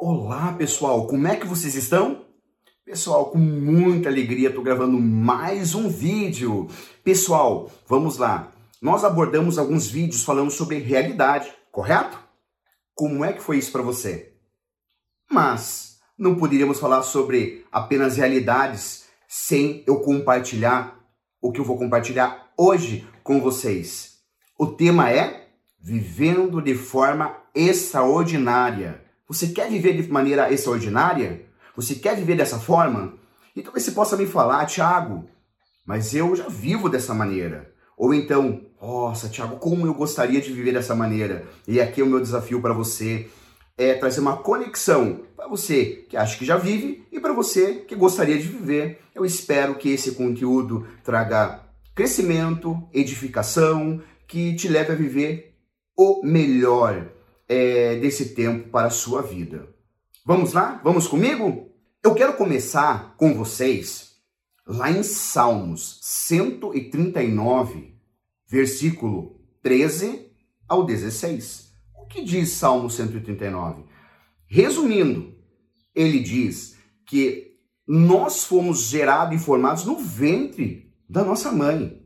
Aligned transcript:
Olá 0.00 0.52
pessoal, 0.58 1.06
como 1.06 1.28
é 1.28 1.36
que 1.36 1.46
vocês 1.46 1.76
estão? 1.76 2.24
Pessoal, 2.84 3.30
com 3.30 3.38
muita 3.38 4.08
alegria 4.08 4.48
estou 4.48 4.64
gravando 4.64 4.98
mais 4.98 5.72
um 5.72 5.88
vídeo. 5.88 6.66
Pessoal, 7.04 7.70
vamos 7.86 8.18
lá. 8.18 8.50
Nós 8.82 9.04
abordamos 9.04 9.58
alguns 9.58 9.86
vídeos 9.88 10.24
falando 10.24 10.50
sobre 10.50 10.78
realidade, 10.78 11.52
correto? 11.70 12.18
Como 12.96 13.24
é 13.24 13.32
que 13.32 13.42
foi 13.42 13.58
isso 13.58 13.70
para 13.70 13.82
você? 13.82 14.32
Mas 15.30 16.00
não 16.18 16.34
poderíamos 16.34 16.80
falar 16.80 17.02
sobre 17.02 17.64
apenas 17.70 18.16
realidades 18.16 19.04
sem 19.28 19.84
eu 19.86 20.00
compartilhar 20.00 20.98
o 21.40 21.52
que 21.52 21.60
eu 21.60 21.64
vou 21.64 21.78
compartilhar 21.78 22.50
hoje 22.58 23.06
com 23.22 23.40
vocês. 23.40 24.16
O 24.58 24.66
tema 24.66 25.12
é 25.12 25.46
vivendo 25.86 26.60
de 26.60 26.74
forma 26.74 27.36
extraordinária. 27.56 29.02
Você 29.26 29.48
quer 29.48 29.68
viver 29.68 30.00
de 30.00 30.12
maneira 30.12 30.52
extraordinária? 30.52 31.46
Você 31.74 31.94
quer 31.96 32.14
viver 32.14 32.36
dessa 32.36 32.58
forma? 32.58 33.14
E 33.56 33.62
talvez 33.62 33.84
você 33.84 33.90
possa 33.90 34.16
me 34.16 34.26
falar, 34.26 34.66
Tiago, 34.66 35.24
mas 35.84 36.14
eu 36.14 36.36
já 36.36 36.48
vivo 36.48 36.88
dessa 36.88 37.14
maneira. 37.14 37.72
Ou 37.96 38.12
então, 38.12 38.60
nossa, 38.80 39.28
Tiago, 39.28 39.56
como 39.56 39.86
eu 39.86 39.94
gostaria 39.94 40.40
de 40.40 40.52
viver 40.52 40.72
dessa 40.72 40.94
maneira. 40.94 41.46
E 41.66 41.80
aqui 41.80 42.02
é 42.02 42.04
o 42.04 42.06
meu 42.06 42.20
desafio 42.20 42.60
para 42.60 42.74
você 42.74 43.28
é 43.78 43.92
trazer 43.94 44.20
uma 44.20 44.38
conexão 44.38 45.22
para 45.36 45.46
você 45.46 46.06
que 46.08 46.16
acha 46.16 46.38
que 46.38 46.46
já 46.46 46.56
vive 46.56 47.06
e 47.12 47.20
para 47.20 47.32
você 47.32 47.74
que 47.74 47.94
gostaria 47.94 48.38
de 48.38 48.48
viver. 48.48 49.00
Eu 49.14 49.24
espero 49.24 49.74
que 49.74 49.90
esse 49.90 50.12
conteúdo 50.12 50.86
traga 51.04 51.60
crescimento, 51.94 52.82
edificação, 52.92 54.00
que 54.26 54.54
te 54.54 54.68
leve 54.68 54.92
a 54.92 54.96
viver 54.96 55.54
o 55.96 56.22
melhor 56.24 57.15
é, 57.48 57.96
desse 57.96 58.34
tempo 58.34 58.68
para 58.70 58.88
a 58.88 58.90
sua 58.90 59.22
vida. 59.22 59.68
Vamos 60.24 60.52
lá? 60.52 60.80
Vamos 60.82 61.06
comigo? 61.06 61.70
Eu 62.02 62.14
quero 62.14 62.34
começar 62.34 63.14
com 63.16 63.34
vocês 63.34 64.16
lá 64.66 64.90
em 64.90 65.02
Salmos 65.02 65.98
139, 66.02 67.94
versículo 68.48 69.40
13 69.62 70.30
ao 70.68 70.84
16. 70.84 71.72
O 71.94 72.06
que 72.06 72.22
diz 72.22 72.50
Salmo 72.50 72.90
139? 72.90 73.84
Resumindo, 74.46 75.34
ele 75.94 76.20
diz 76.20 76.76
que 77.06 77.56
nós 77.86 78.44
fomos 78.44 78.82
gerados 78.82 79.40
e 79.40 79.44
formados 79.44 79.84
no 79.84 79.98
ventre 79.98 80.92
da 81.08 81.24
nossa 81.24 81.52
mãe. 81.52 82.04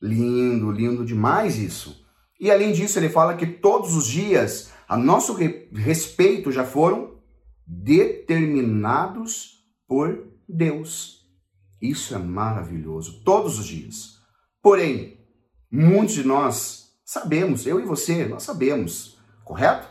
Lindo, 0.00 0.70
lindo 0.70 1.04
demais 1.04 1.58
isso. 1.58 1.99
E 2.40 2.50
além 2.50 2.72
disso, 2.72 2.98
ele 2.98 3.10
fala 3.10 3.36
que 3.36 3.46
todos 3.46 3.94
os 3.94 4.06
dias 4.06 4.72
a 4.88 4.96
nosso 4.96 5.34
respeito 5.72 6.50
já 6.50 6.64
foram 6.64 7.20
determinados 7.66 9.58
por 9.86 10.26
Deus. 10.48 11.20
Isso 11.80 12.14
é 12.14 12.18
maravilhoso, 12.18 13.22
todos 13.24 13.58
os 13.58 13.66
dias. 13.66 14.18
Porém, 14.62 15.18
muitos 15.70 16.14
de 16.14 16.26
nós 16.26 16.94
sabemos, 17.04 17.66
eu 17.66 17.78
e 17.78 17.84
você, 17.84 18.24
nós 18.24 18.42
sabemos 18.42 19.18
correto? 19.44 19.88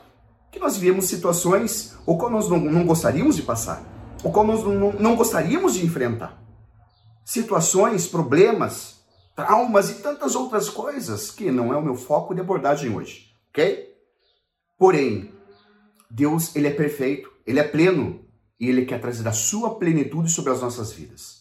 Que 0.51 0.59
nós 0.59 0.77
vivemos 0.77 1.05
situações 1.05 1.97
ou 2.05 2.17
qual 2.17 2.31
nós 2.31 2.49
não, 2.49 2.59
não 2.59 2.85
gostaríamos 2.85 3.35
de 3.35 3.43
passar, 3.43 3.83
ou 4.23 4.31
qual 4.31 4.45
nós 4.45 4.63
não, 4.63 4.93
não 4.93 5.15
gostaríamos 5.15 5.75
de 5.75 5.85
enfrentar. 5.85 6.41
Situações, 7.23 8.07
problemas, 8.07 8.98
traumas 9.39 9.89
e 9.89 9.95
tantas 9.95 10.35
outras 10.35 10.69
coisas 10.69 11.31
que 11.31 11.49
não 11.49 11.73
é 11.73 11.77
o 11.77 11.81
meu 11.81 11.95
foco 11.95 12.33
de 12.33 12.41
abordagem 12.41 12.93
hoje, 12.93 13.31
ok? 13.49 13.87
Porém, 14.77 15.31
Deus, 16.09 16.53
ele 16.55 16.67
é 16.67 16.71
perfeito, 16.71 17.31
ele 17.47 17.59
é 17.59 17.63
pleno 17.63 18.25
e 18.59 18.67
ele 18.67 18.85
quer 18.85 18.99
trazer 18.99 19.25
a 19.27 19.31
sua 19.31 19.75
plenitude 19.75 20.29
sobre 20.29 20.51
as 20.51 20.61
nossas 20.61 20.91
vidas. 20.91 21.39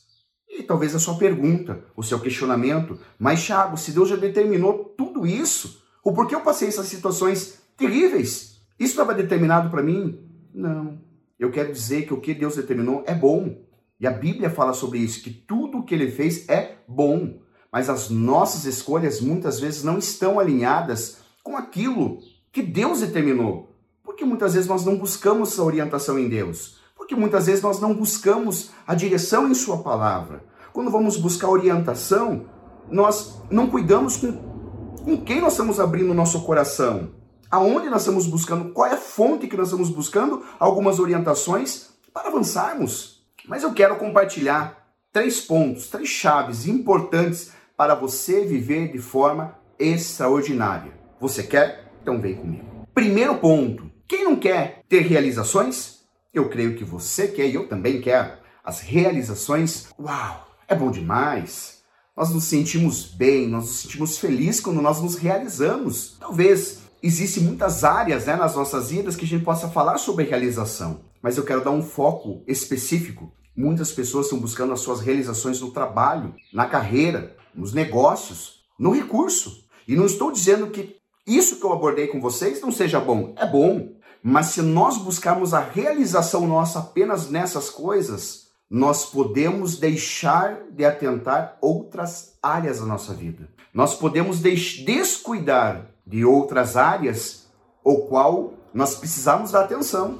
E 0.48 0.62
talvez 0.62 0.94
a 0.94 1.00
sua 1.00 1.18
pergunta, 1.18 1.84
o 1.96 2.02
seu 2.02 2.20
questionamento, 2.20 2.98
mas 3.18 3.44
Thiago, 3.44 3.76
se 3.76 3.90
Deus 3.90 4.08
já 4.08 4.16
determinou 4.16 4.94
tudo 4.96 5.26
isso, 5.26 5.82
o 6.04 6.12
porquê 6.12 6.34
eu 6.34 6.40
passei 6.40 6.68
essas 6.68 6.86
situações 6.86 7.58
terríveis. 7.76 8.60
Isso 8.78 8.92
estava 8.92 9.12
determinado 9.12 9.70
para 9.70 9.82
mim? 9.82 10.20
Não. 10.54 11.00
Eu 11.38 11.50
quero 11.50 11.72
dizer 11.72 12.06
que 12.06 12.14
o 12.14 12.20
que 12.20 12.32
Deus 12.32 12.54
determinou 12.54 13.02
é 13.06 13.14
bom. 13.14 13.60
E 13.98 14.06
a 14.06 14.10
Bíblia 14.12 14.50
fala 14.50 14.72
sobre 14.72 15.00
isso, 15.00 15.22
que 15.22 15.30
tudo 15.30 15.78
o 15.78 15.84
que 15.84 15.94
ele 15.94 16.10
fez 16.10 16.48
é 16.48 16.76
bom. 16.86 17.40
Mas 17.72 17.90
as 17.90 18.08
nossas 18.10 18.64
escolhas 18.64 19.20
muitas 19.20 19.60
vezes 19.60 19.84
não 19.84 19.98
estão 19.98 20.38
alinhadas 20.38 21.18
com 21.42 21.56
aquilo 21.56 22.18
que 22.50 22.62
Deus 22.62 23.00
determinou. 23.00 23.76
Porque 24.02 24.24
muitas 24.24 24.54
vezes 24.54 24.68
nós 24.68 24.84
não 24.84 24.96
buscamos 24.96 25.58
a 25.58 25.62
orientação 25.62 26.18
em 26.18 26.28
Deus. 26.28 26.78
Porque 26.96 27.14
muitas 27.14 27.46
vezes 27.46 27.62
nós 27.62 27.80
não 27.80 27.94
buscamos 27.94 28.70
a 28.86 28.94
direção 28.94 29.48
em 29.48 29.54
Sua 29.54 29.78
palavra. 29.78 30.44
Quando 30.72 30.90
vamos 30.90 31.16
buscar 31.16 31.48
orientação, 31.48 32.46
nós 32.90 33.40
não 33.50 33.68
cuidamos 33.68 34.16
com, 34.16 34.32
com 34.32 35.16
quem 35.24 35.40
nós 35.40 35.52
estamos 35.52 35.78
abrindo 35.78 36.10
o 36.10 36.14
nosso 36.14 36.42
coração 36.42 37.10
aonde 37.50 37.88
nós 37.88 38.02
estamos 38.02 38.26
buscando, 38.26 38.72
qual 38.72 38.86
é 38.86 38.94
a 38.94 38.98
fonte 38.98 39.46
que 39.46 39.56
nós 39.56 39.68
estamos 39.68 39.90
buscando, 39.90 40.44
algumas 40.58 40.98
orientações 40.98 41.88
para 42.12 42.28
avançarmos. 42.28 43.22
Mas 43.46 43.62
eu 43.62 43.72
quero 43.72 43.96
compartilhar 43.96 44.86
três 45.12 45.40
pontos, 45.40 45.88
três 45.88 46.08
chaves 46.08 46.66
importantes 46.66 47.52
para 47.78 47.94
você 47.94 48.44
viver 48.44 48.90
de 48.90 48.98
forma 48.98 49.56
extraordinária. 49.78 50.92
Você 51.20 51.44
quer? 51.44 51.88
Então 52.02 52.20
vem 52.20 52.34
comigo. 52.34 52.88
Primeiro 52.92 53.36
ponto: 53.36 53.88
quem 54.08 54.24
não 54.24 54.34
quer 54.34 54.82
ter 54.88 55.02
realizações? 55.02 56.00
Eu 56.34 56.48
creio 56.48 56.74
que 56.74 56.82
você 56.82 57.28
quer 57.28 57.46
e 57.46 57.54
eu 57.54 57.68
também 57.68 58.00
quero. 58.00 58.32
As 58.64 58.80
realizações, 58.80 59.86
uau, 59.98 60.48
é 60.66 60.74
bom 60.74 60.90
demais. 60.90 61.78
Nós 62.16 62.30
nos 62.30 62.44
sentimos 62.44 63.04
bem, 63.04 63.46
nós 63.46 63.66
nos 63.66 63.76
sentimos 63.78 64.18
felizes 64.18 64.60
quando 64.60 64.82
nós 64.82 65.00
nos 65.00 65.14
realizamos. 65.14 66.16
Talvez 66.18 66.82
Existem 67.00 67.44
muitas 67.44 67.84
áreas 67.84 68.26
né, 68.26 68.34
nas 68.34 68.56
nossas 68.56 68.90
vidas 68.90 69.14
que 69.14 69.24
a 69.24 69.28
gente 69.28 69.44
possa 69.44 69.68
falar 69.68 69.98
sobre 69.98 70.24
realização, 70.24 71.02
mas 71.22 71.36
eu 71.36 71.44
quero 71.44 71.62
dar 71.62 71.70
um 71.70 71.80
foco 71.80 72.42
específico. 72.44 73.32
Muitas 73.56 73.92
pessoas 73.92 74.26
estão 74.26 74.40
buscando 74.40 74.72
as 74.72 74.80
suas 74.80 74.98
realizações 75.00 75.60
no 75.60 75.70
trabalho, 75.70 76.34
na 76.52 76.66
carreira, 76.66 77.36
nos 77.54 77.72
negócios, 77.72 78.60
no 78.78 78.92
recurso. 78.92 79.64
E 79.86 79.96
não 79.96 80.06
estou 80.06 80.30
dizendo 80.30 80.68
que 80.68 80.96
isso 81.26 81.56
que 81.56 81.64
eu 81.64 81.72
abordei 81.72 82.06
com 82.06 82.20
vocês 82.20 82.60
não 82.60 82.72
seja 82.72 83.00
bom. 83.00 83.34
É 83.36 83.46
bom. 83.46 83.92
Mas 84.22 84.46
se 84.46 84.62
nós 84.62 84.98
buscarmos 84.98 85.54
a 85.54 85.60
realização 85.60 86.46
nossa 86.46 86.80
apenas 86.80 87.30
nessas 87.30 87.70
coisas, 87.70 88.48
nós 88.70 89.06
podemos 89.06 89.78
deixar 89.78 90.62
de 90.70 90.84
atentar 90.84 91.56
outras 91.60 92.36
áreas 92.42 92.80
da 92.80 92.86
nossa 92.86 93.14
vida. 93.14 93.48
Nós 93.72 93.94
podemos 93.94 94.40
descuidar 94.40 95.90
de 96.06 96.24
outras 96.24 96.76
áreas, 96.76 97.46
o 97.84 98.06
qual 98.06 98.54
nós 98.74 98.96
precisamos 98.96 99.52
dar 99.52 99.64
atenção. 99.64 100.18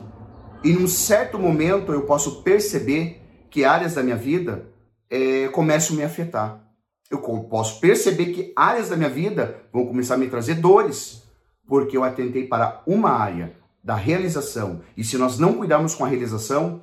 E 0.63 0.73
num 0.73 0.89
certo 0.89 1.39
momento 1.39 1.93
eu 1.93 2.03
posso 2.03 2.43
perceber 2.43 3.23
que 3.51 3.65
áreas 3.65 3.95
da 3.95 4.03
minha 4.03 4.17
vida 4.17 4.67
é, 5.11 5.49
começam 5.49 5.95
a 5.95 5.99
me 5.99 6.05
afetar. 6.05 6.68
Eu 7.11 7.21
posso 7.21 7.81
perceber 7.81 8.33
que 8.33 8.53
áreas 8.55 8.91
da 8.91 8.97
minha 8.97 9.09
vida 9.09 9.63
vão 9.73 9.87
começar 9.87 10.15
a 10.15 10.19
me 10.19 10.29
trazer 10.29 10.57
dores, 10.57 11.23
porque 11.67 11.97
eu 11.97 12.05
atentei 12.05 12.47
para 12.47 12.83
uma 12.87 13.11
área 13.11 13.57
da 13.83 13.95
realização. 13.95 14.83
E 14.97 15.03
se 15.03 15.17
nós 15.17 15.39
não 15.39 15.55
cuidarmos 15.55 15.95
com 15.95 16.05
a 16.05 16.09
realização, 16.09 16.83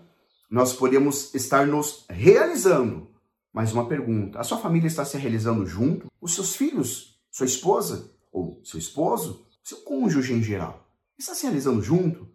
nós 0.49 0.73
podemos 0.73 1.33
estar 1.35 1.67
nos 1.67 2.05
realizando. 2.09 3.07
Mas 3.53 3.71
uma 3.71 3.87
pergunta: 3.87 4.39
a 4.39 4.43
sua 4.43 4.57
família 4.57 4.87
está 4.87 5.05
se 5.05 5.17
realizando 5.17 5.65
junto? 5.65 6.07
Os 6.19 6.33
seus 6.33 6.55
filhos? 6.55 7.19
Sua 7.31 7.45
esposa? 7.45 8.15
ou 8.35 8.59
seu 8.65 8.77
esposo, 8.77 9.45
seu 9.63 9.77
cônjuge 9.77 10.33
em 10.33 10.43
geral, 10.43 10.85
está 11.17 11.33
se 11.33 11.43
realizando 11.43 11.81
junto? 11.81 12.27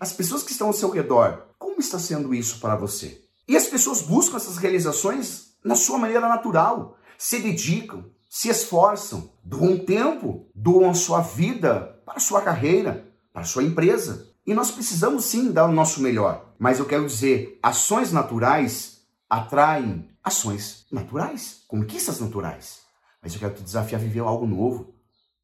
As 0.00 0.12
pessoas 0.14 0.42
que 0.42 0.50
estão 0.50 0.68
ao 0.68 0.72
seu 0.72 0.88
redor, 0.88 1.46
como 1.58 1.78
está 1.78 1.98
sendo 1.98 2.34
isso 2.34 2.58
para 2.58 2.74
você? 2.74 3.22
E 3.46 3.54
as 3.54 3.66
pessoas 3.66 4.00
buscam 4.00 4.38
essas 4.38 4.56
realizações 4.56 5.52
na 5.62 5.76
sua 5.76 5.98
maneira 5.98 6.26
natural, 6.26 6.96
se 7.22 7.38
dedicam, 7.38 8.04
se 8.28 8.48
esforçam, 8.48 9.30
doam 9.44 9.78
tempo, 9.78 10.50
doam 10.52 10.92
sua 10.92 11.20
vida 11.20 12.02
para 12.04 12.16
a 12.16 12.20
sua 12.20 12.42
carreira, 12.42 13.08
para 13.32 13.42
a 13.42 13.44
sua 13.44 13.62
empresa. 13.62 14.26
E 14.44 14.52
nós 14.52 14.72
precisamos 14.72 15.26
sim 15.26 15.52
dar 15.52 15.66
o 15.66 15.72
nosso 15.72 16.02
melhor. 16.02 16.52
Mas 16.58 16.80
eu 16.80 16.84
quero 16.84 17.06
dizer, 17.06 17.60
ações 17.62 18.10
naturais 18.10 19.02
atraem 19.30 20.10
ações 20.22 20.84
naturais, 20.90 21.62
conquistas 21.68 22.18
naturais. 22.18 22.80
Mas 23.22 23.34
eu 23.34 23.38
quero 23.38 23.54
te 23.54 23.62
desafiar 23.62 24.00
a 24.00 24.04
viver 24.04 24.20
algo 24.20 24.44
novo. 24.44 24.92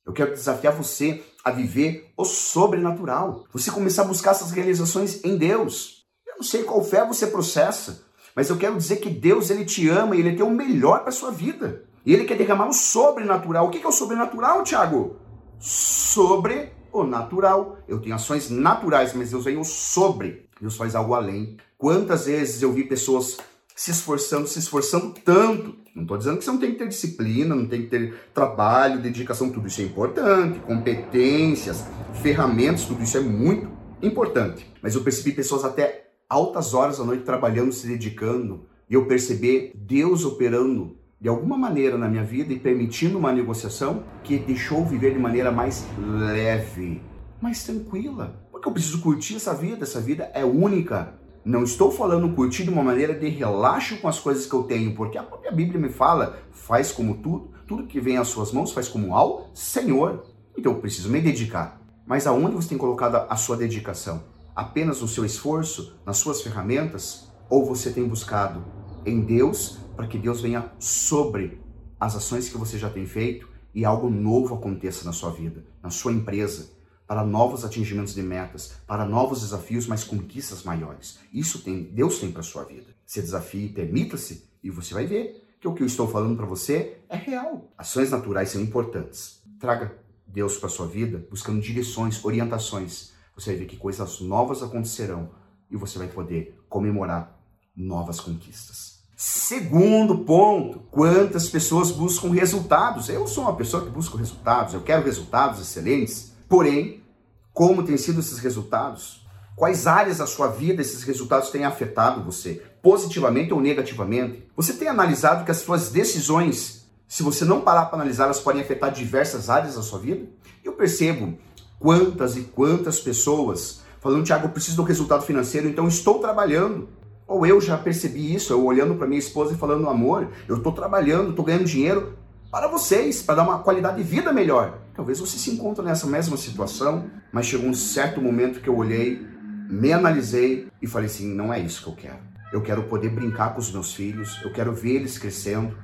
Eu 0.04 0.12
quero 0.12 0.32
desafiar 0.32 0.75
você 0.75 1.25
a 1.44 1.52
viver 1.52 2.12
o 2.16 2.25
sobrenatural. 2.25 3.46
Você 3.52 3.70
começar 3.70 4.02
a 4.02 4.06
buscar 4.06 4.32
essas 4.32 4.50
realizações 4.50 5.25
em 5.25 5.36
Deus. 5.36 6.08
Eu 6.26 6.38
não 6.38 6.42
sei 6.42 6.64
qual 6.64 6.82
fé 6.82 7.06
você 7.06 7.28
processa, 7.28 8.04
mas 8.38 8.49
eu 8.49 8.56
quero 8.56 8.76
dizer 8.76 8.99
que 8.99 9.11
Deus 9.11 9.50
ele 9.50 9.64
te 9.64 9.88
ama 9.88 10.14
e 10.14 10.20
ele 10.20 10.37
tem 10.37 10.46
o 10.46 10.50
melhor 10.50 11.02
para 11.02 11.11
sua 11.11 11.32
vida. 11.32 11.82
E 12.06 12.14
ele 12.14 12.25
quer 12.25 12.37
derramar 12.37 12.69
o 12.69 12.73
sobrenatural. 12.73 13.67
O 13.67 13.69
que 13.69 13.85
é 13.85 13.88
o 13.88 13.90
sobrenatural, 13.90 14.62
Tiago? 14.62 15.17
Sobre 15.58 16.70
o 16.93 17.02
natural. 17.02 17.79
Eu 17.88 18.00
tenho 18.00 18.14
ações 18.14 18.49
naturais, 18.49 19.12
mas 19.12 19.32
Deus 19.32 19.44
vem 19.44 19.58
o 19.58 19.64
sobre. 19.64 20.49
Deus 20.61 20.76
faz 20.76 20.94
algo 20.94 21.14
além. 21.14 21.56
Quantas 21.76 22.26
vezes 22.26 22.62
eu 22.62 22.73
vi 22.73 22.85
pessoas 22.85 23.38
se 23.75 23.90
esforçando, 23.90 24.46
se 24.46 24.61
esforçando 24.61 25.14
tanto. 25.25 25.75
Não 25.93 26.02
estou 26.05 26.17
dizendo 26.17 26.38
que 26.38 26.44
você 26.44 26.52
não 26.52 26.58
tem 26.58 26.70
que 26.70 26.79
ter 26.79 26.87
disciplina, 26.87 27.56
não 27.56 27.67
tem 27.67 27.82
que 27.82 27.88
ter 27.88 28.14
trabalho, 28.32 29.02
dedicação, 29.02 29.50
tudo 29.50 29.67
isso 29.67 29.81
é 29.81 29.85
importante, 29.85 30.61
competências, 30.61 31.85
ferramentas, 32.23 32.85
tudo 32.85 33.02
isso 33.02 33.17
é 33.17 33.20
muito 33.20 33.69
importante. 34.00 34.64
Mas 34.81 34.94
eu 34.94 35.02
percebi 35.02 35.32
pessoas 35.32 35.64
até 35.64 36.07
altas 36.28 36.75
horas 36.75 36.98
da 36.98 37.04
noite 37.04 37.25
trabalhando, 37.25 37.72
se 37.72 37.86
dedicando, 37.86 38.66
e 38.88 38.94
eu 38.94 39.06
percebi 39.06 39.72
Deus 39.75 40.25
operando 40.25 40.96
de 41.20 41.28
alguma 41.28 41.56
maneira 41.56 41.96
na 41.96 42.06
minha 42.06 42.22
vida 42.22 42.52
e 42.52 42.58
permitindo 42.58 43.19
uma 43.19 43.32
negociação 43.32 44.04
que 44.22 44.38
deixou 44.38 44.84
viver 44.84 45.14
de 45.14 45.19
maneira 45.19 45.50
mais 45.50 45.86
leve, 45.98 47.02
mais 47.40 47.64
tranquila. 47.64 48.46
Porque 48.52 48.69
eu 48.69 48.72
preciso 48.72 49.00
curtir 49.00 49.36
essa 49.36 49.54
vida, 49.54 49.84
essa 49.84 50.00
vida 50.00 50.30
é 50.34 50.44
única. 50.44 51.14
Não 51.44 51.64
estou 51.64 51.90
falando 51.90 52.34
curtir 52.34 52.64
de 52.64 52.70
uma 52.70 52.82
maneira 52.82 53.14
de 53.14 53.28
relaxo 53.28 53.98
com 53.98 54.06
as 54.06 54.20
coisas 54.20 54.46
que 54.46 54.54
eu 54.54 54.64
tenho, 54.64 54.94
porque 54.94 55.16
a 55.16 55.22
própria 55.22 55.50
Bíblia 55.50 55.80
me 55.80 55.88
fala, 55.88 56.38
faz 56.52 56.92
como 56.92 57.16
tudo, 57.16 57.50
tudo 57.66 57.86
que 57.86 58.00
vem 58.00 58.19
às 58.19 58.28
suas 58.28 58.52
mãos 58.52 58.72
faz 58.72 58.86
como 58.86 59.14
ao 59.14 59.48
Senhor. 59.54 60.25
Então 60.56 60.72
eu 60.72 60.78
preciso 60.78 61.08
me 61.08 61.20
dedicar. 61.20 61.80
Mas 62.06 62.26
aonde 62.26 62.54
você 62.54 62.69
tem 62.69 62.78
colocado 62.78 63.26
a 63.28 63.36
sua 63.36 63.56
dedicação? 63.56 64.22
Apenas 64.58 65.00
no 65.00 65.06
seu 65.06 65.25
esforço, 65.25 65.94
nas 66.05 66.16
suas 66.16 66.43
ferramentas? 66.43 67.28
Ou 67.49 67.64
você 67.64 67.93
tem 67.93 68.08
buscado 68.08 68.64
em 69.06 69.20
Deus 69.20 69.78
para 69.94 70.08
que 70.08 70.19
Deus 70.19 70.40
venha 70.40 70.72
sobre 70.81 71.62
as 72.00 72.16
ações 72.16 72.49
que 72.49 72.58
você 72.58 72.76
já 72.76 72.90
tem 72.90 73.06
feito 73.06 73.49
e 73.72 73.84
algo 73.84 74.10
novo 74.10 74.56
aconteça 74.56 75.05
na 75.05 75.12
sua 75.12 75.31
vida, 75.31 75.64
na 75.81 75.90
sua 75.90 76.12
empresa, 76.12 76.72
para 77.06 77.25
novos 77.25 77.64
atingimentos 77.64 78.12
de 78.12 78.20
metas, 78.20 78.75
para 78.84 79.05
novos 79.05 79.43
desafios, 79.43 79.87
mas 79.87 80.02
conquistas 80.02 80.64
maiores. 80.64 81.20
Isso 81.32 81.62
tem 81.62 81.84
Deus 81.84 82.19
tem 82.19 82.32
para 82.32 82.43
sua 82.43 82.64
vida. 82.64 82.93
Se 83.06 83.22
desafie, 83.22 83.69
permita-se 83.69 84.50
e 84.61 84.70
você 84.70 84.93
vai 84.93 85.06
ver 85.06 85.40
que 85.61 85.69
o 85.69 85.72
que 85.72 85.84
eu 85.84 85.87
estou 85.87 86.08
falando 86.08 86.37
para 86.37 86.46
você 86.46 86.99
é 87.08 87.16
real. 87.16 87.70
Ações 87.78 88.11
naturais 88.11 88.49
são 88.49 88.61
importantes. 88.61 89.40
Traga 89.61 89.96
Deus 90.26 90.56
para 90.56 90.69
sua 90.69 90.88
vida, 90.88 91.25
buscando 91.31 91.61
direções, 91.61 92.25
orientações. 92.25 93.16
Você 93.38 93.50
vai 93.50 93.61
ver 93.61 93.67
que 93.67 93.76
coisas 93.76 94.20
novas 94.20 94.64
acontecerão 94.64 95.31
e 95.70 95.76
você 95.76 95.96
vai 95.96 96.08
poder 96.08 96.61
comemorar 96.69 97.38
novas 97.75 98.19
conquistas. 98.19 98.99
Segundo 99.17 100.19
ponto, 100.19 100.81
quantas 100.90 101.49
pessoas 101.49 101.93
buscam 101.93 102.31
resultados? 102.31 103.08
Eu 103.08 103.29
sou 103.29 103.44
uma 103.44 103.55
pessoa 103.55 103.85
que 103.85 103.90
busca 103.90 104.19
resultados, 104.19 104.75
eu 104.75 104.81
quero 104.81 105.05
resultados 105.05 105.61
excelentes. 105.61 106.32
Porém, 106.49 107.05
como 107.52 107.85
têm 107.85 107.96
sido 107.96 108.19
esses 108.19 108.40
resultados? 108.40 109.25
Quais 109.55 109.87
áreas 109.87 110.19
da 110.19 110.26
sua 110.26 110.49
vida 110.49 110.82
esses 110.82 111.05
resultados 111.05 111.50
têm 111.50 111.64
afetado 111.64 112.25
você, 112.25 112.62
positivamente 112.82 113.52
ou 113.52 113.61
negativamente? 113.61 114.49
Você 114.56 114.73
tem 114.73 114.88
analisado 114.88 115.44
que 115.44 115.50
as 115.50 115.58
suas 115.58 115.90
decisões, 115.90 116.88
se 117.06 117.23
você 117.23 117.44
não 117.44 117.61
parar 117.61 117.87
para 117.87 117.99
analisar, 117.99 118.25
elas 118.25 118.40
podem 118.40 118.62
afetar 118.62 118.93
diversas 118.93 119.49
áreas 119.49 119.76
da 119.76 119.82
sua 119.82 120.00
vida? 120.00 120.26
Eu 120.64 120.73
percebo 120.73 121.38
quantas 121.78 122.36
e 122.36 122.42
quantas 122.42 123.00
pessoas 123.00 123.82
falando, 124.00 124.25
Tiago, 124.25 124.46
eu 124.46 124.50
preciso 124.50 124.76
do 124.76 124.82
resultado 124.82 125.25
financeiro, 125.25 125.69
então 125.69 125.86
estou 125.88 126.19
trabalhando. 126.19 126.88
Ou 127.26 127.44
eu 127.44 127.60
já 127.60 127.76
percebi 127.76 128.34
isso, 128.34 128.52
eu 128.52 128.64
olhando 128.64 128.94
para 128.94 129.06
minha 129.06 129.19
esposa 129.19 129.52
e 129.52 129.56
falando, 129.56 129.88
amor, 129.88 130.28
eu 130.48 130.56
estou 130.56 130.72
trabalhando, 130.72 131.30
estou 131.30 131.44
ganhando 131.44 131.64
dinheiro 131.64 132.16
para 132.50 132.69
vocês, 132.69 133.22
para 133.22 133.34
dar 133.34 133.42
uma 133.42 133.58
qualidade 133.58 133.98
de 133.98 134.02
vida 134.02 134.32
melhor. 134.32 134.78
Talvez 134.94 135.20
você 135.20 135.36
se 135.36 135.50
encontre 135.50 135.84
nessa 135.84 136.06
mesma 136.06 136.36
situação, 136.36 137.10
mas 137.30 137.46
chegou 137.46 137.69
um 137.69 137.75
certo 137.75 138.20
momento 138.20 138.60
que 138.60 138.69
eu 138.69 138.76
olhei, 138.76 139.26
me 139.69 139.92
analisei 139.92 140.69
e 140.80 140.86
falei 140.86 141.06
assim, 141.06 141.28
não 141.34 141.52
é 141.52 141.60
isso 141.60 141.82
que 141.82 141.88
eu 141.90 141.94
quero. 141.94 142.19
Eu 142.50 142.62
quero 142.62 142.84
poder 142.84 143.10
brincar 143.10 143.52
com 143.52 143.60
os 143.60 143.70
meus 143.70 143.92
filhos, 143.92 144.40
eu 144.42 144.50
quero 144.50 144.72
ver 144.72 144.96
eles 144.96 145.19
crescendo, 145.19 145.76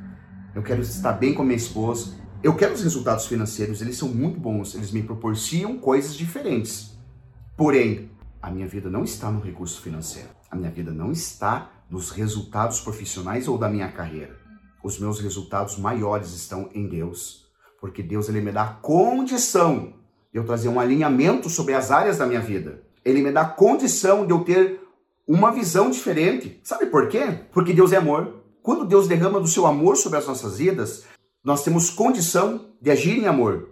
eu 0.55 0.63
quero 0.63 0.81
estar 0.81 1.13
bem 1.13 1.35
com 1.35 1.43
a 1.43 1.45
minha 1.45 1.57
esposa. 1.57 2.15
Eu 2.45 2.55
quero 2.55 2.75
os 2.75 2.83
resultados 2.83 3.25
financeiros, 3.25 3.81
eles 3.81 3.97
são 3.97 4.07
muito 4.07 4.39
bons, 4.39 4.75
eles 4.75 4.91
me 4.91 5.03
proporcionam 5.03 5.79
coisas 5.79 6.15
diferentes. 6.15 6.91
Porém, 7.57 8.11
a 8.43 8.51
minha 8.51 8.69
vida 8.69 8.91
não 8.91 9.03
está 9.03 9.31
no 9.31 9.41
recurso 9.41 9.81
financeiro. 9.81 10.29
A 10.51 10.55
minha 10.55 10.71
vida 10.71 10.91
não 10.91 11.11
está 11.11 11.71
nos 11.89 12.11
resultados 12.11 12.83
profissionais 12.83 13.49
ou 13.49 13.57
da 13.57 13.67
minha 13.67 13.91
carreira. 13.91 14.37
Os 14.83 14.99
meus 14.99 15.21
resultados 15.21 15.79
maiores 15.79 16.35
estão 16.35 16.69
em 16.75 16.87
Deus, 16.87 17.47
porque 17.81 18.03
Deus 18.03 18.29
ele 18.29 18.43
me 18.43 18.53
dá 18.53 18.67
condição 18.67 19.95
de 20.31 20.39
eu 20.39 20.45
trazer 20.45 20.69
um 20.69 20.79
alinhamento 20.79 21.49
sobre 21.49 21.73
as 21.73 21.91
áreas 21.91 22.19
da 22.19 22.27
minha 22.27 22.43
vida. 22.43 22.83
Ele 23.03 23.23
me 23.23 23.33
dá 23.33 23.47
condição 23.47 24.27
de 24.27 24.35
eu 24.35 24.41
ter 24.41 24.83
uma 25.27 25.51
visão 25.51 25.89
diferente. 25.89 26.61
Sabe 26.63 26.85
por 26.85 27.09
quê? 27.09 27.41
Porque 27.55 27.73
Deus 27.73 27.91
é 27.91 27.97
amor. 27.97 28.45
Quando 28.63 28.85
Deus 28.85 29.09
derrama 29.09 29.41
do 29.41 29.49
seu 29.49 29.65
amor 29.65 29.97
sobre 29.97 30.19
as 30.19 30.27
nossas 30.27 30.59
vidas, 30.59 31.05
nós 31.45 31.63
temos 31.63 31.91
condição 31.91 32.71
de 32.81 32.91
agir 32.91 33.19
em 33.19 33.27
amor. 33.27 33.69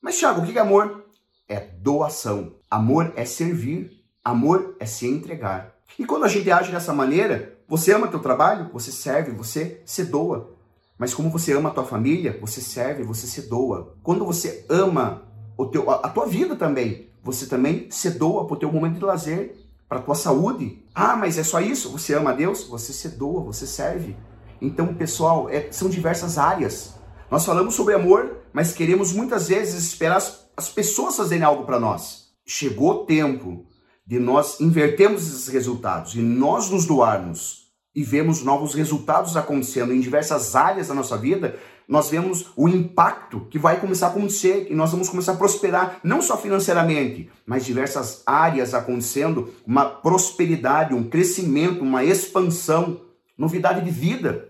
Mas, 0.00 0.16
Thiago, 0.16 0.42
o 0.42 0.46
que 0.46 0.56
é 0.56 0.60
amor? 0.60 1.06
É 1.48 1.58
doação. 1.58 2.54
Amor 2.70 3.12
é 3.16 3.24
servir. 3.24 3.90
Amor 4.24 4.76
é 4.78 4.86
se 4.86 5.08
entregar. 5.08 5.74
E 5.98 6.06
quando 6.06 6.24
a 6.24 6.28
gente 6.28 6.50
age 6.50 6.70
dessa 6.70 6.92
maneira, 6.92 7.58
você 7.68 7.92
ama 7.92 8.06
teu 8.06 8.20
trabalho, 8.20 8.70
você 8.72 8.92
serve, 8.92 9.32
você 9.32 9.82
se 9.84 10.04
doa. 10.04 10.54
Mas 10.96 11.12
como 11.12 11.28
você 11.28 11.52
ama 11.52 11.70
a 11.70 11.72
tua 11.72 11.84
família, 11.84 12.38
você 12.40 12.60
serve, 12.60 13.02
você 13.02 13.26
se 13.26 13.42
doa. 13.42 13.96
Quando 14.02 14.24
você 14.24 14.64
ama 14.68 15.24
o 15.56 15.66
teu, 15.66 15.90
a, 15.90 15.96
a 15.96 16.08
tua 16.08 16.26
vida 16.26 16.54
também, 16.54 17.10
você 17.22 17.46
também 17.46 17.90
se 17.90 18.10
doa 18.10 18.46
para 18.46 18.54
o 18.54 18.58
teu 18.58 18.70
momento 18.70 18.98
de 18.98 19.04
lazer, 19.04 19.56
para 19.88 19.98
a 19.98 20.02
tua 20.02 20.14
saúde. 20.14 20.82
Ah, 20.94 21.16
mas 21.16 21.38
é 21.38 21.42
só 21.42 21.60
isso? 21.60 21.90
Você 21.90 22.14
ama 22.14 22.30
a 22.30 22.34
Deus? 22.34 22.64
Você 22.64 22.92
se 22.92 23.08
doa, 23.08 23.40
você 23.42 23.66
serve. 23.66 24.16
Então, 24.60 24.94
pessoal, 24.94 25.50
é, 25.50 25.70
são 25.72 25.88
diversas 25.88 26.38
áreas. 26.38 26.95
Nós 27.30 27.44
falamos 27.44 27.74
sobre 27.74 27.94
amor, 27.94 28.36
mas 28.52 28.72
queremos 28.72 29.12
muitas 29.12 29.48
vezes 29.48 29.84
esperar 29.84 30.18
as, 30.18 30.48
as 30.56 30.68
pessoas 30.68 31.16
fazerem 31.16 31.42
algo 31.42 31.64
para 31.64 31.80
nós. 31.80 32.28
Chegou 32.46 32.90
o 32.90 33.04
tempo 33.04 33.66
de 34.06 34.20
nós 34.20 34.60
invertermos 34.60 35.26
esses 35.26 35.48
resultados 35.48 36.14
e 36.14 36.20
nós 36.20 36.70
nos 36.70 36.86
doarmos 36.86 37.66
e 37.96 38.04
vemos 38.04 38.42
novos 38.42 38.74
resultados 38.74 39.36
acontecendo 39.36 39.92
em 39.92 39.98
diversas 39.98 40.54
áreas 40.54 40.88
da 40.88 40.94
nossa 40.94 41.16
vida, 41.16 41.58
nós 41.88 42.10
vemos 42.10 42.52
o 42.54 42.68
impacto 42.68 43.46
que 43.50 43.58
vai 43.58 43.80
começar 43.80 44.08
a 44.08 44.10
acontecer 44.10 44.68
e 44.70 44.74
nós 44.74 44.92
vamos 44.92 45.08
começar 45.08 45.32
a 45.32 45.36
prosperar, 45.36 45.98
não 46.04 46.20
só 46.20 46.36
financeiramente, 46.36 47.30
mas 47.44 47.64
diversas 47.64 48.22
áreas 48.26 48.74
acontecendo, 48.74 49.52
uma 49.66 49.86
prosperidade, 49.86 50.94
um 50.94 51.08
crescimento, 51.08 51.82
uma 51.82 52.04
expansão, 52.04 53.00
novidade 53.36 53.84
de 53.84 53.90
vida. 53.90 54.48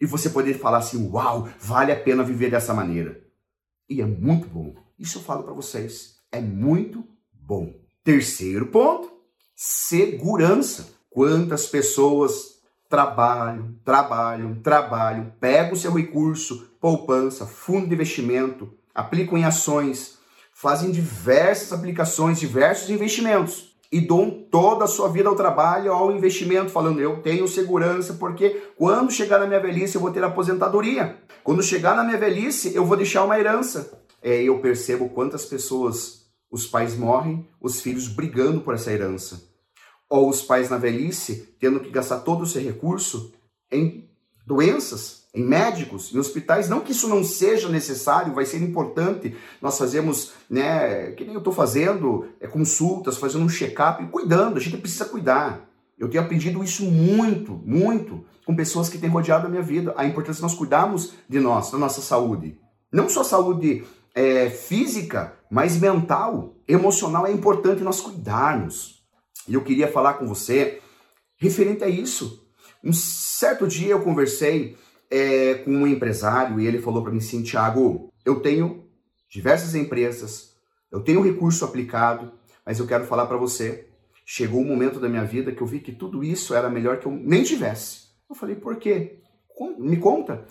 E 0.00 0.06
você 0.06 0.30
poder 0.30 0.58
falar 0.58 0.78
assim: 0.78 1.08
uau, 1.10 1.48
vale 1.58 1.92
a 1.92 2.00
pena 2.00 2.22
viver 2.22 2.50
dessa 2.50 2.74
maneira. 2.74 3.22
E 3.88 4.00
é 4.00 4.06
muito 4.06 4.48
bom. 4.48 4.74
Isso 4.98 5.18
eu 5.18 5.22
falo 5.22 5.42
para 5.42 5.52
vocês. 5.52 6.16
É 6.30 6.40
muito 6.40 7.04
bom. 7.32 7.74
Terceiro 8.02 8.66
ponto, 8.66 9.10
segurança. 9.54 10.92
Quantas 11.10 11.66
pessoas 11.66 12.54
trabalham, 12.88 13.76
trabalham, 13.84 14.56
trabalham, 14.56 15.32
pegam 15.40 15.72
o 15.72 15.76
seu 15.76 15.92
recurso, 15.92 16.70
poupança, 16.80 17.46
fundo 17.46 17.86
de 17.86 17.94
investimento, 17.94 18.72
aplicam 18.94 19.38
em 19.38 19.44
ações, 19.44 20.18
fazem 20.52 20.90
diversas 20.90 21.72
aplicações, 21.72 22.40
diversos 22.40 22.90
investimentos 22.90 23.73
e 23.94 24.00
dão 24.00 24.28
toda 24.50 24.86
a 24.86 24.88
sua 24.88 25.08
vida 25.08 25.28
ao 25.28 25.36
trabalho, 25.36 25.92
ao 25.92 26.10
investimento, 26.10 26.72
falando 26.72 27.00
eu 27.00 27.22
tenho 27.22 27.46
segurança 27.46 28.14
porque 28.14 28.60
quando 28.76 29.12
chegar 29.12 29.38
na 29.38 29.46
minha 29.46 29.60
velhice 29.60 29.94
eu 29.94 30.00
vou 30.00 30.10
ter 30.10 30.24
aposentadoria. 30.24 31.16
Quando 31.44 31.62
chegar 31.62 31.94
na 31.94 32.02
minha 32.02 32.18
velhice 32.18 32.74
eu 32.74 32.84
vou 32.84 32.96
deixar 32.96 33.22
uma 33.22 33.38
herança. 33.38 34.02
É, 34.20 34.42
eu 34.42 34.58
percebo 34.58 35.10
quantas 35.10 35.44
pessoas 35.44 36.26
os 36.50 36.66
pais 36.66 36.96
morrem, 36.96 37.48
os 37.60 37.80
filhos 37.80 38.08
brigando 38.08 38.62
por 38.62 38.74
essa 38.74 38.90
herança. 38.90 39.40
Ou 40.10 40.28
os 40.28 40.42
pais 40.42 40.68
na 40.68 40.76
velhice 40.76 41.54
tendo 41.60 41.78
que 41.78 41.90
gastar 41.90 42.18
todo 42.18 42.42
o 42.42 42.46
seu 42.46 42.60
recurso 42.60 43.32
em 43.70 44.10
doenças, 44.44 45.23
em 45.34 45.42
médicos, 45.42 46.14
em 46.14 46.18
hospitais. 46.18 46.68
Não 46.68 46.80
que 46.80 46.92
isso 46.92 47.08
não 47.08 47.24
seja 47.24 47.68
necessário, 47.68 48.32
vai 48.32 48.46
ser 48.46 48.62
importante. 48.62 49.36
Nós 49.60 49.76
fazemos, 49.76 50.32
né, 50.48 51.10
que 51.12 51.24
nem 51.24 51.34
eu 51.34 51.38
estou 51.38 51.52
fazendo, 51.52 52.28
é, 52.40 52.46
consultas, 52.46 53.16
fazendo 53.16 53.44
um 53.44 53.48
check-up, 53.48 54.06
cuidando, 54.06 54.56
a 54.56 54.60
gente 54.60 54.76
precisa 54.76 55.06
cuidar. 55.06 55.68
Eu 55.98 56.08
tenho 56.08 56.22
aprendido 56.22 56.62
isso 56.62 56.84
muito, 56.84 57.60
muito, 57.64 58.24
com 58.46 58.54
pessoas 58.54 58.88
que 58.88 58.98
têm 58.98 59.10
rodeado 59.10 59.46
a 59.46 59.50
minha 59.50 59.62
vida. 59.62 59.92
A 59.96 60.06
importância 60.06 60.36
de 60.36 60.42
nós 60.42 60.54
cuidarmos 60.54 61.14
de 61.28 61.40
nós, 61.40 61.70
da 61.70 61.78
nossa 61.78 62.00
saúde. 62.00 62.58
Não 62.92 63.08
só 63.08 63.24
saúde 63.24 63.84
é, 64.14 64.50
física, 64.50 65.34
mas 65.50 65.78
mental, 65.78 66.54
emocional 66.68 67.26
é 67.26 67.32
importante 67.32 67.82
nós 67.82 68.00
cuidarmos. 68.00 69.02
E 69.48 69.54
eu 69.54 69.62
queria 69.62 69.90
falar 69.90 70.14
com 70.14 70.26
você 70.26 70.80
referente 71.36 71.82
a 71.82 71.88
isso. 71.88 72.44
Um 72.82 72.92
certo 72.92 73.66
dia 73.66 73.92
eu 73.92 74.02
conversei 74.02 74.76
é, 75.14 75.54
com 75.54 75.70
um 75.70 75.86
empresário 75.86 76.58
e 76.58 76.66
ele 76.66 76.80
falou 76.80 77.00
para 77.00 77.12
mim 77.12 77.18
assim, 77.18 77.40
Tiago, 77.40 78.12
eu 78.24 78.40
tenho 78.40 78.84
diversas 79.30 79.74
empresas, 79.76 80.52
Eu 80.90 81.00
tenho 81.00 81.22
recurso 81.22 81.64
aplicado, 81.64 82.32
mas 82.64 82.78
eu 82.78 82.86
quero 82.86 83.04
falar 83.04 83.26
para 83.26 83.36
você. 83.36 83.88
Chegou 84.24 84.60
um 84.60 84.64
momento 84.64 85.00
da 85.00 85.08
minha 85.08 85.24
vida 85.24 85.50
que 85.50 85.60
eu 85.60 85.66
vi 85.66 85.80
que 85.80 85.90
tudo 85.90 86.22
isso 86.22 86.54
era 86.54 86.70
melhor 86.70 87.00
que 87.00 87.06
eu 87.06 87.10
nem 87.10 87.42
tivesse. 87.42 88.10
Eu 88.30 88.36
falei, 88.36 88.54
por 88.54 88.76
quê? 88.76 89.18
Me 89.76 89.96
conta. 89.96 90.46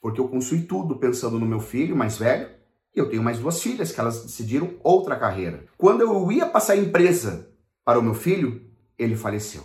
Porque 0.00 0.20
eu 0.20 0.28
construí 0.28 0.62
tudo 0.62 1.00
pensando 1.00 1.36
no 1.36 1.46
meu 1.46 1.58
filho 1.58 1.96
mais 1.96 2.16
velho, 2.16 2.48
e 2.94 3.00
eu 3.00 3.10
tenho 3.10 3.24
mais 3.24 3.40
duas 3.40 3.60
filhas 3.60 3.90
que 3.90 3.98
elas 3.98 4.22
decidiram 4.22 4.76
outra 4.84 5.16
carreira. 5.16 5.64
Quando 5.76 6.02
eu 6.02 6.30
ia 6.30 6.46
passar 6.46 6.74
a 6.74 6.76
empresa 6.76 7.50
para 7.84 7.98
o 7.98 8.02
meu 8.02 8.14
filho, 8.14 8.62
ele 8.96 9.16
faleceu. 9.16 9.64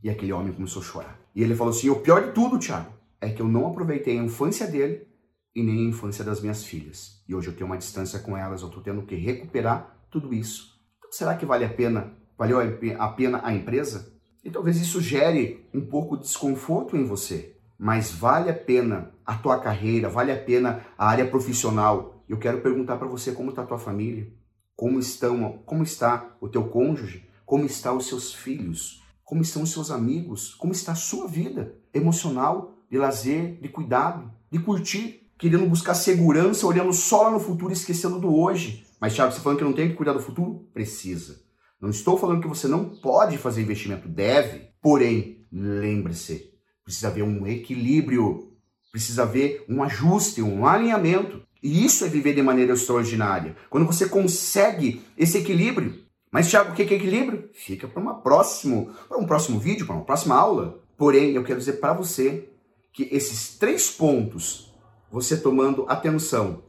E 0.00 0.08
aquele 0.08 0.32
homem 0.32 0.52
começou 0.52 0.80
a 0.80 0.84
chorar. 0.84 1.20
E 1.34 1.42
ele 1.42 1.56
falou 1.56 1.72
assim: 1.72 1.90
o 1.90 1.96
pior 1.96 2.24
de 2.24 2.32
tudo, 2.32 2.56
Thiago, 2.58 3.01
é 3.22 3.30
que 3.30 3.40
eu 3.40 3.48
não 3.48 3.68
aproveitei 3.68 4.18
a 4.18 4.22
infância 4.22 4.66
dele 4.66 5.06
e 5.54 5.62
nem 5.62 5.86
a 5.86 5.88
infância 5.88 6.24
das 6.24 6.40
minhas 6.40 6.64
filhas. 6.64 7.22
E 7.28 7.34
hoje 7.34 7.48
eu 7.48 7.54
tenho 7.54 7.66
uma 7.66 7.78
distância 7.78 8.18
com 8.18 8.36
elas, 8.36 8.62
eu 8.62 8.68
estou 8.68 8.82
tendo 8.82 9.02
que 9.02 9.14
recuperar 9.14 9.96
tudo 10.10 10.34
isso. 10.34 10.78
Então, 10.98 11.12
será 11.12 11.36
que 11.36 11.46
vale 11.46 11.64
a 11.64 11.68
pena? 11.68 12.12
Valeu 12.36 12.58
a 12.98 13.08
pena 13.08 13.40
a 13.44 13.54
empresa? 13.54 14.12
E 14.44 14.50
talvez 14.50 14.76
isso 14.80 15.00
gere 15.00 15.64
um 15.72 15.80
pouco 15.80 16.16
de 16.16 16.24
desconforto 16.24 16.96
em 16.96 17.04
você. 17.04 17.56
Mas 17.78 18.10
vale 18.10 18.50
a 18.50 18.54
pena 18.54 19.12
a 19.24 19.36
tua 19.36 19.60
carreira, 19.60 20.08
vale 20.08 20.32
a 20.32 20.38
pena 20.38 20.84
a 20.98 21.08
área 21.08 21.26
profissional. 21.26 22.24
Eu 22.28 22.38
quero 22.38 22.60
perguntar 22.60 22.96
para 22.96 23.06
você 23.06 23.32
como 23.32 23.50
está 23.50 23.62
a 23.62 23.66
tua 23.66 23.78
família, 23.78 24.32
como 24.74 24.98
estão, 24.98 25.58
como 25.64 25.84
está 25.84 26.36
o 26.40 26.48
teu 26.48 26.68
cônjuge, 26.68 27.28
como 27.46 27.64
estão 27.66 27.98
os 27.98 28.06
seus 28.06 28.34
filhos, 28.34 29.00
como 29.22 29.42
estão 29.42 29.62
os 29.62 29.70
seus 29.70 29.90
amigos, 29.90 30.54
como 30.54 30.72
está 30.72 30.92
a 30.92 30.96
sua 30.96 31.28
vida 31.28 31.76
emocional, 31.94 32.81
de 32.92 32.98
lazer, 32.98 33.58
de 33.58 33.70
cuidado, 33.70 34.30
de 34.50 34.58
curtir, 34.58 35.22
querendo 35.38 35.64
buscar 35.64 35.94
segurança, 35.94 36.66
olhando 36.66 36.92
só 36.92 37.22
lá 37.22 37.30
no 37.30 37.40
futuro, 37.40 37.72
esquecendo 37.72 38.20
do 38.20 38.36
hoje. 38.36 38.86
Mas, 39.00 39.14
Thiago, 39.14 39.32
você 39.32 39.40
falando 39.40 39.56
que 39.56 39.64
não 39.64 39.72
tem 39.72 39.88
que 39.88 39.96
cuidar 39.96 40.12
do 40.12 40.20
futuro? 40.20 40.68
Precisa. 40.74 41.40
Não 41.80 41.88
estou 41.88 42.18
falando 42.18 42.42
que 42.42 42.46
você 42.46 42.68
não 42.68 42.84
pode 42.84 43.38
fazer 43.38 43.62
investimento, 43.62 44.06
deve. 44.06 44.68
Porém, 44.82 45.46
lembre-se, 45.50 46.52
precisa 46.84 47.08
haver 47.08 47.24
um 47.24 47.46
equilíbrio, 47.46 48.52
precisa 48.90 49.22
haver 49.22 49.64
um 49.70 49.82
ajuste, 49.82 50.42
um 50.42 50.66
alinhamento. 50.66 51.42
E 51.62 51.86
isso 51.86 52.04
é 52.04 52.08
viver 52.08 52.34
de 52.34 52.42
maneira 52.42 52.74
extraordinária. 52.74 53.56
Quando 53.70 53.86
você 53.86 54.06
consegue 54.06 55.00
esse 55.16 55.38
equilíbrio, 55.38 55.98
mas, 56.30 56.50
Tiago, 56.50 56.72
o 56.72 56.74
que 56.74 56.82
é 56.82 56.84
equilíbrio? 56.84 57.48
Fica 57.54 57.88
para 57.88 58.02
um 58.02 58.20
próximo 58.20 59.58
vídeo, 59.58 59.86
para 59.86 59.96
uma 59.96 60.04
próxima 60.04 60.34
aula. 60.34 60.82
Porém, 60.98 61.32
eu 61.32 61.42
quero 61.42 61.58
dizer 61.58 61.74
para 61.74 61.94
você 61.94 62.50
que 62.92 63.08
esses 63.10 63.56
três 63.56 63.90
pontos, 63.90 64.72
você 65.10 65.36
tomando 65.36 65.86
atenção, 65.88 66.62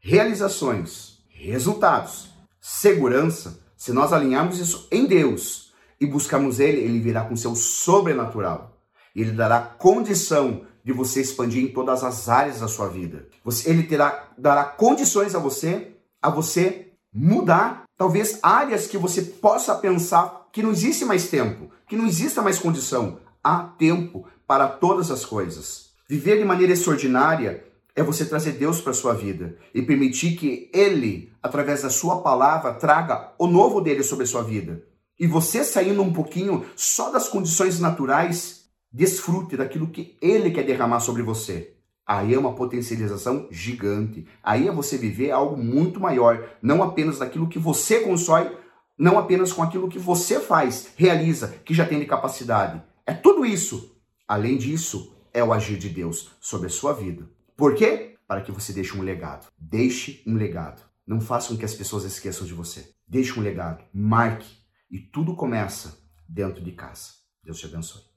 realizações, 0.00 1.18
resultados, 1.28 2.30
segurança, 2.60 3.60
se 3.76 3.92
nós 3.92 4.12
alinharmos 4.12 4.58
isso 4.58 4.88
em 4.90 5.06
Deus 5.06 5.72
e 6.00 6.06
buscarmos 6.06 6.60
Ele, 6.60 6.80
Ele 6.80 7.00
virá 7.00 7.24
com 7.24 7.36
seu 7.36 7.54
sobrenatural. 7.54 8.80
Ele 9.14 9.32
dará 9.32 9.60
condição 9.60 10.66
de 10.84 10.92
você 10.92 11.20
expandir 11.20 11.64
em 11.64 11.72
todas 11.72 12.04
as 12.04 12.28
áreas 12.28 12.60
da 12.60 12.68
sua 12.68 12.88
vida. 12.88 13.26
Ele 13.64 13.82
terá, 13.82 14.28
dará 14.38 14.64
condições 14.64 15.34
a 15.34 15.38
você, 15.38 15.96
a 16.22 16.30
você 16.30 16.92
mudar 17.12 17.84
talvez 17.96 18.38
áreas 18.42 18.86
que 18.86 18.98
você 18.98 19.22
possa 19.22 19.74
pensar 19.74 20.48
que 20.52 20.62
não 20.62 20.70
existe 20.70 21.04
mais 21.04 21.28
tempo, 21.28 21.70
que 21.88 21.96
não 21.96 22.06
exista 22.06 22.42
mais 22.42 22.58
condição. 22.58 23.18
Há 23.42 23.62
tempo 23.62 24.26
para 24.46 24.68
todas 24.68 25.10
as 25.10 25.24
coisas. 25.24 25.90
Viver 26.08 26.38
de 26.38 26.44
maneira 26.44 26.72
extraordinária 26.72 27.64
é 27.94 28.02
você 28.02 28.24
trazer 28.24 28.52
Deus 28.52 28.80
para 28.80 28.90
a 28.90 28.94
sua 28.94 29.14
vida 29.14 29.56
e 29.74 29.82
permitir 29.82 30.36
que 30.36 30.70
Ele, 30.72 31.32
através 31.42 31.82
da 31.82 31.90
sua 31.90 32.20
palavra, 32.20 32.74
traga 32.74 33.32
o 33.38 33.46
novo 33.46 33.80
dele 33.80 34.02
sobre 34.02 34.24
a 34.24 34.28
sua 34.28 34.42
vida. 34.42 34.82
E 35.18 35.26
você 35.26 35.64
saindo 35.64 36.02
um 36.02 36.12
pouquinho 36.12 36.66
só 36.76 37.10
das 37.10 37.28
condições 37.28 37.80
naturais, 37.80 38.66
desfrute 38.92 39.56
daquilo 39.56 39.88
que 39.88 40.16
Ele 40.20 40.50
quer 40.50 40.64
derramar 40.64 41.00
sobre 41.00 41.22
você. 41.22 41.72
Aí 42.06 42.34
é 42.34 42.38
uma 42.38 42.54
potencialização 42.54 43.48
gigante. 43.50 44.26
Aí 44.42 44.68
é 44.68 44.72
você 44.72 44.96
viver 44.96 45.32
algo 45.32 45.56
muito 45.56 45.98
maior, 45.98 46.48
não 46.62 46.82
apenas 46.82 47.18
daquilo 47.18 47.48
que 47.48 47.58
você 47.58 48.00
constrói, 48.00 48.54
não 48.96 49.18
apenas 49.18 49.52
com 49.52 49.62
aquilo 49.62 49.88
que 49.88 49.98
você 49.98 50.38
faz, 50.38 50.88
realiza, 50.96 51.48
que 51.64 51.74
já 51.74 51.84
tem 51.84 51.98
de 51.98 52.06
capacidade. 52.06 52.80
É 53.04 53.12
tudo 53.12 53.44
isso. 53.44 53.95
Além 54.28 54.58
disso, 54.58 55.16
é 55.32 55.42
o 55.44 55.52
agir 55.52 55.78
de 55.78 55.88
Deus 55.88 56.32
sobre 56.40 56.66
a 56.66 56.70
sua 56.70 56.92
vida. 56.92 57.30
Por 57.56 57.76
quê? 57.76 58.16
Para 58.26 58.40
que 58.40 58.50
você 58.50 58.72
deixe 58.72 58.96
um 58.96 59.02
legado. 59.02 59.46
Deixe 59.56 60.22
um 60.26 60.34
legado. 60.34 60.82
Não 61.06 61.20
faça 61.20 61.48
com 61.48 61.56
que 61.56 61.64
as 61.64 61.74
pessoas 61.74 62.04
esqueçam 62.04 62.44
de 62.44 62.52
você. 62.52 62.90
Deixe 63.06 63.38
um 63.38 63.42
legado. 63.42 63.84
Marque. 63.92 64.58
E 64.90 64.98
tudo 64.98 65.36
começa 65.36 65.98
dentro 66.28 66.62
de 66.62 66.72
casa. 66.72 67.10
Deus 67.44 67.58
te 67.60 67.66
abençoe. 67.66 68.15